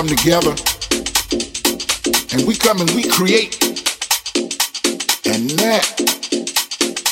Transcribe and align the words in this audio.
Come 0.00 0.16
together 0.16 0.56
and 2.32 2.48
we 2.48 2.56
come 2.56 2.80
and 2.80 2.88
we 2.92 3.04
create. 3.04 3.52
And 5.28 5.50
that 5.60 5.84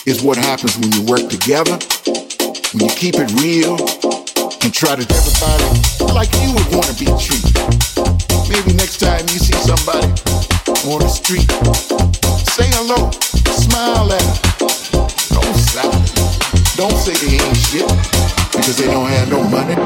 is 0.06 0.22
what 0.22 0.38
happens 0.38 0.72
when 0.78 0.92
you 0.96 1.04
work 1.04 1.28
together, 1.28 1.76
when 2.72 2.88
you 2.88 2.94
keep 2.96 3.20
it 3.20 3.28
real 3.44 3.76
and 4.64 4.72
try 4.72 4.96
to 4.96 5.04
everybody 5.04 5.68
like 6.16 6.32
you 6.40 6.48
would 6.56 6.64
want 6.72 6.88
to 6.88 6.96
be 6.96 7.12
treated. 7.20 7.52
Maybe 8.48 8.72
next 8.72 9.04
time 9.04 9.20
you 9.28 9.36
see 9.36 9.58
somebody 9.68 10.08
on 10.88 11.04
the 11.04 11.12
street, 11.12 11.44
say 12.56 12.72
hello, 12.72 13.12
smile 13.52 14.08
at 14.16 14.24
them. 14.24 14.64
Don't 15.36 15.56
stop. 15.60 15.92
Don't 16.80 16.96
say 16.96 17.12
they 17.20 17.36
ain't 17.36 17.52
shit 17.68 17.84
because 18.48 18.78
they 18.78 18.86
don't 18.86 19.10
have 19.12 19.28
no 19.28 19.44
money. 19.44 19.76